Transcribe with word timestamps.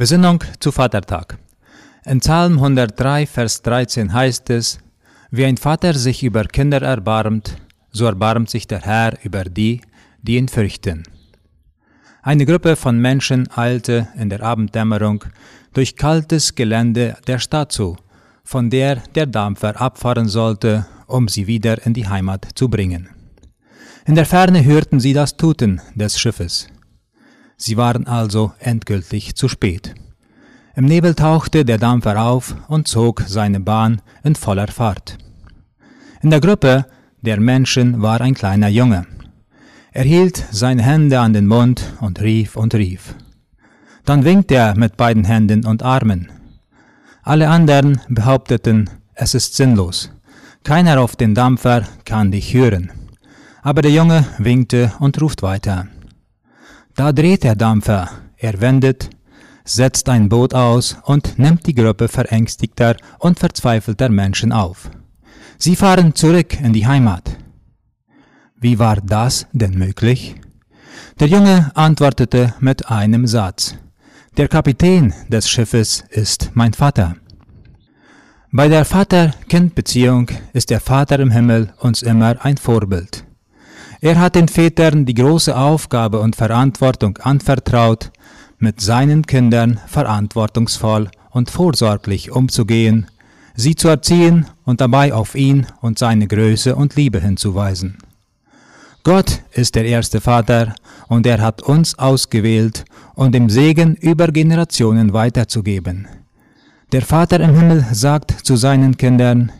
Besinnung 0.00 0.42
zu 0.60 0.72
Vatertag. 0.72 1.36
In 2.06 2.20
Psalm 2.20 2.54
103, 2.54 3.26
Vers 3.26 3.60
13 3.60 4.14
heißt 4.14 4.48
es, 4.48 4.78
Wie 5.30 5.44
ein 5.44 5.58
Vater 5.58 5.92
sich 5.92 6.22
über 6.22 6.44
Kinder 6.44 6.80
erbarmt, 6.80 7.58
so 7.90 8.06
erbarmt 8.06 8.48
sich 8.48 8.66
der 8.66 8.80
Herr 8.80 9.22
über 9.22 9.44
die, 9.44 9.82
die 10.22 10.38
ihn 10.38 10.48
fürchten. 10.48 11.02
Eine 12.22 12.46
Gruppe 12.46 12.76
von 12.76 12.98
Menschen 12.98 13.46
eilte 13.54 14.08
in 14.16 14.30
der 14.30 14.42
Abenddämmerung 14.42 15.22
durch 15.74 15.96
kaltes 15.96 16.54
Gelände 16.54 17.18
der 17.26 17.38
Stadt 17.38 17.70
zu, 17.70 17.98
von 18.42 18.70
der 18.70 19.02
der 19.14 19.26
Dampfer 19.26 19.78
abfahren 19.78 20.28
sollte, 20.28 20.86
um 21.08 21.28
sie 21.28 21.46
wieder 21.46 21.84
in 21.84 21.92
die 21.92 22.08
Heimat 22.08 22.48
zu 22.54 22.70
bringen. 22.70 23.10
In 24.06 24.14
der 24.14 24.24
Ferne 24.24 24.64
hörten 24.64 24.98
sie 24.98 25.12
das 25.12 25.36
Tuten 25.36 25.82
des 25.94 26.18
Schiffes. 26.18 26.68
Sie 27.62 27.76
waren 27.76 28.06
also 28.06 28.52
endgültig 28.58 29.34
zu 29.36 29.46
spät. 29.46 29.94
Im 30.74 30.86
Nebel 30.86 31.14
tauchte 31.14 31.66
der 31.66 31.76
Dampfer 31.76 32.18
auf 32.22 32.56
und 32.68 32.88
zog 32.88 33.22
seine 33.26 33.60
Bahn 33.60 34.00
in 34.24 34.34
voller 34.34 34.68
Fahrt. 34.68 35.18
In 36.22 36.30
der 36.30 36.40
Gruppe 36.40 36.86
der 37.20 37.38
Menschen 37.38 38.00
war 38.00 38.22
ein 38.22 38.32
kleiner 38.32 38.68
Junge. 38.68 39.06
Er 39.92 40.04
hielt 40.04 40.42
seine 40.50 40.82
Hände 40.82 41.20
an 41.20 41.34
den 41.34 41.46
Mund 41.46 41.82
und 42.00 42.22
rief 42.22 42.56
und 42.56 42.74
rief. 42.74 43.14
Dann 44.06 44.24
winkte 44.24 44.54
er 44.54 44.74
mit 44.74 44.96
beiden 44.96 45.24
Händen 45.24 45.66
und 45.66 45.82
Armen. 45.82 46.32
Alle 47.22 47.50
anderen 47.50 48.00
behaupteten, 48.08 48.88
es 49.12 49.34
ist 49.34 49.54
sinnlos. 49.54 50.10
Keiner 50.64 50.98
auf 50.98 51.14
den 51.14 51.34
Dampfer 51.34 51.86
kann 52.06 52.30
dich 52.30 52.54
hören. 52.54 52.90
Aber 53.60 53.82
der 53.82 53.90
Junge 53.90 54.24
winkte 54.38 54.94
und 54.98 55.20
ruft 55.20 55.42
weiter. 55.42 55.88
Da 56.94 57.12
dreht 57.12 57.44
der 57.44 57.56
Dampfer, 57.56 58.08
er 58.36 58.60
wendet, 58.60 59.10
setzt 59.64 60.08
ein 60.08 60.28
Boot 60.28 60.54
aus 60.54 60.96
und 61.04 61.38
nimmt 61.38 61.66
die 61.66 61.74
Gruppe 61.74 62.08
verängstigter 62.08 62.96
und 63.18 63.38
verzweifelter 63.38 64.08
Menschen 64.08 64.52
auf. 64.52 64.90
Sie 65.58 65.76
fahren 65.76 66.14
zurück 66.14 66.58
in 66.60 66.72
die 66.72 66.86
Heimat. 66.86 67.36
Wie 68.56 68.78
war 68.78 68.96
das 68.96 69.46
denn 69.52 69.78
möglich? 69.78 70.34
Der 71.18 71.28
Junge 71.28 71.70
antwortete 71.74 72.54
mit 72.60 72.88
einem 72.90 73.26
Satz. 73.26 73.76
Der 74.36 74.48
Kapitän 74.48 75.12
des 75.28 75.48
Schiffes 75.48 76.04
ist 76.10 76.50
mein 76.54 76.72
Vater. 76.72 77.16
Bei 78.52 78.68
der 78.68 78.84
Vater-Kind-Beziehung 78.84 80.30
ist 80.52 80.70
der 80.70 80.80
Vater 80.80 81.20
im 81.20 81.30
Himmel 81.30 81.72
uns 81.78 82.02
immer 82.02 82.44
ein 82.44 82.56
Vorbild. 82.56 83.24
Er 84.02 84.18
hat 84.18 84.34
den 84.34 84.48
Vätern 84.48 85.04
die 85.04 85.14
große 85.14 85.54
Aufgabe 85.54 86.20
und 86.20 86.34
Verantwortung 86.34 87.18
anvertraut, 87.18 88.10
mit 88.58 88.80
seinen 88.80 89.26
Kindern 89.26 89.78
verantwortungsvoll 89.86 91.10
und 91.30 91.50
vorsorglich 91.50 92.30
umzugehen, 92.30 93.06
sie 93.54 93.74
zu 93.74 93.88
erziehen 93.88 94.46
und 94.64 94.80
dabei 94.80 95.12
auf 95.12 95.34
ihn 95.34 95.66
und 95.82 95.98
seine 95.98 96.26
Größe 96.26 96.74
und 96.76 96.96
Liebe 96.96 97.20
hinzuweisen. 97.20 97.98
Gott 99.02 99.42
ist 99.52 99.74
der 99.74 99.84
erste 99.84 100.20
Vater 100.20 100.74
und 101.08 101.26
er 101.26 101.40
hat 101.40 101.62
uns 101.62 101.98
ausgewählt, 101.98 102.84
um 103.14 103.32
den 103.32 103.50
Segen 103.50 103.96
über 103.96 104.28
Generationen 104.28 105.12
weiterzugeben. 105.12 106.06
Der 106.92 107.02
Vater 107.02 107.40
im 107.40 107.54
Himmel 107.54 107.84
sagt 107.92 108.30
zu 108.30 108.56
seinen 108.56 108.96
Kindern, 108.96 109.52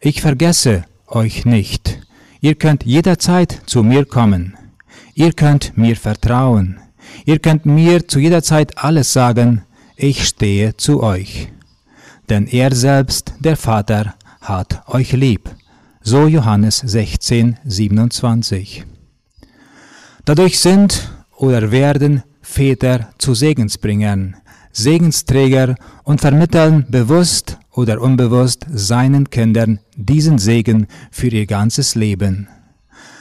ich 0.00 0.20
vergesse 0.20 0.84
euch 1.08 1.44
nicht. 1.44 2.05
Ihr 2.40 2.54
könnt 2.54 2.84
jederzeit 2.84 3.62
zu 3.66 3.82
mir 3.82 4.04
kommen. 4.04 4.56
Ihr 5.14 5.32
könnt 5.32 5.76
mir 5.76 5.96
vertrauen. 5.96 6.78
Ihr 7.24 7.38
könnt 7.38 7.66
mir 7.66 8.06
zu 8.06 8.18
jeder 8.18 8.42
Zeit 8.42 8.78
alles 8.78 9.12
sagen. 9.12 9.62
Ich 9.96 10.26
stehe 10.26 10.76
zu 10.76 11.02
euch. 11.02 11.48
Denn 12.28 12.46
er 12.46 12.74
selbst, 12.74 13.34
der 13.40 13.56
Vater, 13.56 14.14
hat 14.40 14.82
euch 14.88 15.12
lieb. 15.12 15.50
So 16.02 16.26
Johannes 16.26 16.78
16, 16.78 17.58
27. 17.64 18.84
Dadurch 20.24 20.58
sind 20.58 21.10
oder 21.36 21.70
werden 21.70 22.22
Väter 22.42 23.12
zu 23.18 23.34
Segensbringern, 23.34 24.36
Segensträger 24.72 25.74
und 26.04 26.20
vermitteln 26.20 26.86
bewusst 26.88 27.58
oder 27.76 28.00
unbewusst 28.00 28.66
seinen 28.72 29.30
Kindern 29.30 29.78
diesen 29.94 30.38
Segen 30.38 30.88
für 31.12 31.28
ihr 31.28 31.46
ganzes 31.46 31.94
Leben. 31.94 32.48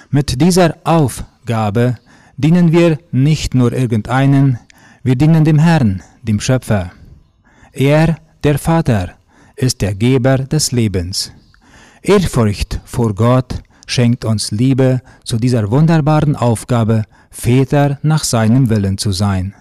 Mit 0.09 0.41
dieser 0.41 0.77
Aufgabe 0.85 1.97
dienen 2.37 2.71
wir 2.71 2.97
nicht 3.11 3.53
nur 3.53 3.73
irgendeinen, 3.73 4.57
wir 5.03 5.15
dienen 5.15 5.43
dem 5.43 5.59
Herrn, 5.59 6.01
dem 6.23 6.39
Schöpfer. 6.39 6.91
Er, 7.73 8.17
der 8.43 8.57
Vater, 8.57 9.15
ist 9.57 9.81
der 9.81 9.93
Geber 9.93 10.37
des 10.39 10.71
Lebens. 10.71 11.31
Ehrfurcht 12.01 12.79
vor 12.85 13.13
Gott 13.13 13.61
schenkt 13.87 14.25
uns 14.25 14.51
Liebe 14.51 15.01
zu 15.23 15.37
dieser 15.37 15.69
wunderbaren 15.69 16.35
Aufgabe, 16.35 17.03
Väter 17.29 17.99
nach 18.03 18.23
seinem 18.23 18.69
Willen 18.69 18.97
zu 18.97 19.11
sein. 19.11 19.53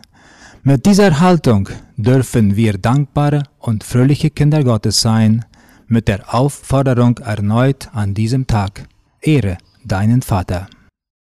Mit 0.66 0.86
dieser 0.86 1.20
Haltung 1.20 1.68
dürfen 1.98 2.56
wir 2.56 2.78
dankbare 2.78 3.42
und 3.58 3.84
fröhliche 3.84 4.30
Kinder 4.30 4.64
Gottes 4.64 4.98
sein, 4.98 5.44
mit 5.88 6.08
der 6.08 6.34
Aufforderung 6.34 7.18
erneut 7.18 7.90
an 7.92 8.14
diesem 8.14 8.46
Tag, 8.46 8.88
Ehre 9.20 9.58
deinen 9.84 10.22
Vater. 10.22 10.68